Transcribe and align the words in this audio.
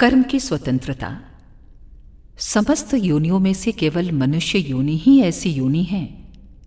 कर्म 0.00 0.22
की 0.22 0.40
स्वतंत्रता। 0.40 1.20
समस्त 2.38 2.94
योनियों 2.94 3.38
में 3.38 3.54
से 3.54 3.72
केवल 3.72 4.12
मनुष्य 4.12 4.58
योनि 4.58 4.96
ही 4.96 5.20
ऐसी 5.20 5.50
योनि 5.50 5.82
है, 5.84 6.18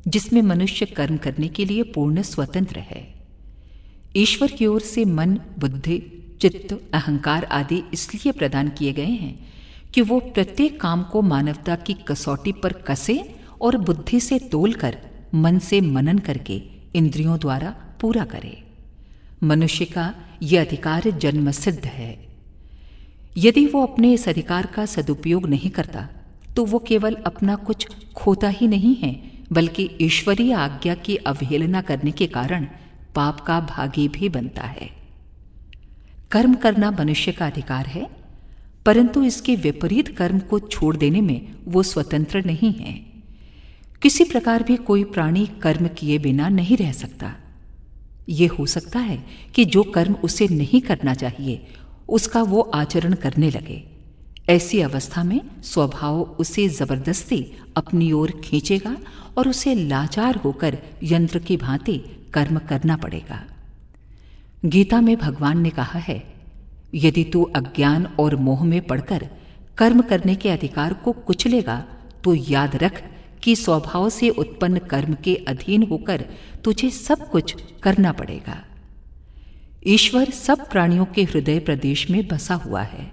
जिसमें 0.08 0.42
मनुष्य 0.42 0.86
कर्म 0.86 1.18
करने 1.18 1.48
के 1.48 1.66
लिए 1.66 1.84
पूर्ण 1.84 2.22
स्वतंत्र 2.22 2.80
है। 2.80 3.28
ईश्वर 4.16 4.52
की 4.52 4.66
ओर 4.66 4.82
से 4.82 5.06
मन, 5.06 5.40
बुद्धि, 5.60 6.02
चित्त, 6.42 6.82
अहंकार 6.94 7.44
आदि 7.44 7.84
इसलिए 7.94 8.32
प्रदान 8.32 8.70
किए 8.70 8.94
गए 8.94 9.06
हैं 9.06 9.46
कि 9.94 10.02
वो 10.02 10.20
प्रत्येक 10.20 10.82
काम 10.82 11.04
को 11.04 11.22
मानवता 11.22 11.76
की 11.76 11.94
कसौटी 11.94 12.52
पर 12.52 12.72
कसे 12.72 13.36
और 13.62 13.78
बुद्धि 13.78 14.20
से 14.20 14.40
तोलकर 14.40 14.98
मन 15.36 15.60
से 15.60 15.82
मनन 15.82 16.18
करके 16.18 16.62
इंद्रियों 16.96 17.40
द्वारा 17.40 17.76
पूरा 18.02 18.26
करे। 18.26 18.64
मनुष्य 19.44 19.86
का 19.86 20.16
यह 20.44 20.62
अधिकार 20.62 21.12
जन्म 21.12 21.52
सिद्ध 21.52 21.86
है। 21.86 22.33
यदि 23.38 23.66
वो 23.66 23.82
अपने 23.84 24.14
इस 24.14 24.28
अधिकार 24.30 24.66
का 24.66 24.86
सदुपयोग 24.86 25.46
नहीं 25.50 25.70
करता 25.70 26.08
तो 26.56 26.66
वो 26.66 26.80
केवल 26.80 27.14
अपना 27.26 27.56
कुछ 27.56 27.88
खोता 28.16 28.50
ही 28.50 28.68
नहीं 28.68 28.96
है, 28.96 29.14
बल्कि 29.52 29.90
ईश्वरीय 30.02 30.54
आज्ञा 30.54 30.96
की 30.96 31.16
अवहेलना 31.16 31.82
करने 31.82 32.12
के 32.12 32.28
कारण 32.28 32.68
पाप 33.16 33.40
का 33.40 33.60
भागी 33.60 34.08
भी 34.08 34.30
बनता 34.30 34.64
है। 34.64 34.90
कर्म 36.32 36.54
करना 36.56 36.92
मनुष्य 36.92 37.32
का 37.32 37.48
अधिकार 37.48 37.86
है, 37.86 38.08
परंतु 38.86 39.24
इसके 39.24 39.56
विपरीत 39.56 40.08
कर्म 40.18 40.40
को 40.40 40.60
छोड़ 40.60 40.96
देने 40.98 41.22
में 41.22 41.42
वो 41.68 41.84
स्वतंत्र 41.84 42.44
नहीं 42.46 42.74
है। 42.74 42.94
किसी 44.02 44.24
प्रकार 44.24 44.64
भी 44.64 44.76
कोई 44.78 45.04
प्राणी 45.04 45.46
कर्म 45.62 45.88
किए 45.88 46.18
बिना 46.20 46.50
नहीं 46.50 46.78
रह 46.78 46.92
सकता। 46.92 47.34
यह 48.30 48.52
हो 48.60 48.66
सकता 48.66 49.00
है 49.00 49.24
कि 49.56 49.66
जो 49.66 49.84
कर्म 49.94 50.14
उसे 50.24 50.48
नहीं 50.48 50.82
करना 50.82 51.14
चाहिए 51.14 51.66
उसका 52.10 52.42
वो 52.42 52.62
आचरण 52.76 53.14
करने 53.14 53.50
लगे। 53.50 53.84
ऐसी 54.50 54.80
अवस्था 54.82 55.24
में 55.24 55.40
स्वभाव 55.64 56.22
उसे 56.40 56.68
ज़बरदस्ती 56.70 57.46
अपनी 57.78 58.12
ओर 58.12 58.32
खींचेगा 58.44 58.96
और 59.38 59.48
उसे 59.48 59.74
लाचार 59.76 60.36
होकर 60.36 60.78
यंत्र 61.04 61.40
की 61.40 61.58
भांति 61.58 61.98
कर्म 62.34 62.58
करना 62.60 62.98
पड़ेगा। 62.98 63.44
गीता 64.66 65.02
में 65.02 65.16
भगवान 65.18 65.62
ने 65.62 65.70
कहा 65.70 66.00
है, 66.00 66.22
यदि 66.96 67.24
तू 67.24 67.44
अज्ञान 67.56 68.06
और 68.20 68.36
मोह 68.36 68.64
में 68.64 68.82
पड़कर 68.82 69.28
कर्म 69.78 70.02
करने 70.02 70.36
के 70.36 70.50
अधिकार 70.50 70.94
को 70.94 71.12
कुचलेगा 71.12 71.84
तो 72.24 72.34
याद 72.36 72.76
रख 72.76 73.02
कि 73.44 73.56
स्वभाव 73.56 74.10
से 74.10 74.30
उत्पन्न 74.30 74.80
कर्म 74.90 75.14
के 75.14 75.36
अधीन 75.48 75.84
होकर 75.84 76.26
तुझे 76.64 76.90
सब 76.90 77.30
कुछ 77.30 77.56
करना 77.84 78.12
पड़ेगा। 78.12 78.64
ईश्वर 79.88 80.30
सब 80.30 80.70
प्राणियों 80.70 81.06
के 81.06 81.24
हृदय 81.24 81.60
प्रदेश 81.60 82.10
में 82.10 82.28
बसा 82.28 82.56
हुआ 82.56 82.82
है, 82.82 83.12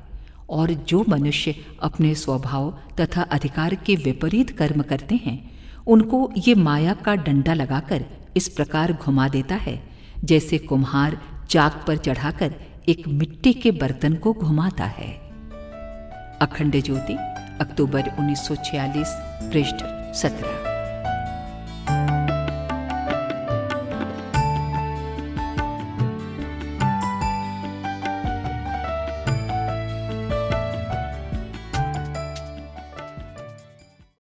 और 0.51 0.71
जो 0.71 1.05
मनुष्य 1.09 1.55
अपने 1.83 2.15
स्वभाव 2.15 2.79
तथा 3.01 3.23
अधिकार 3.23 3.75
के 3.75 3.97
विपरीत 3.97 4.51
कर्म 4.51 4.83
करते 4.83 5.15
हैं, 5.15 5.51
उनको 5.87 6.33
ये 6.39 6.55
माया 6.55 6.95
का 6.95 7.15
डंडा 7.15 7.55
लगाकर 7.55 8.05
इस 8.37 8.49
प्रकार 8.49 8.93
घुमा 8.93 9.29
देता 9.29 9.55
है, 9.55 9.83
जैसे 10.25 10.59
कुम्हार 10.59 11.21
चाक 11.51 11.85
पर 11.87 11.97
चढ़ाकर 11.97 12.55
एक 12.89 13.09
मिट्टी 13.09 13.53
के 13.53 13.71
बर्तन 13.71 14.15
को 14.15 14.33
घुमाता 14.33 14.85
है। 14.85 15.13
अखंड 16.41 16.83
ज्योति, 16.83 17.15
अक्टूबर 17.61 18.01
1946 18.01 19.15
पृष्ठ 19.53 19.77
सत्रह। 20.17 20.70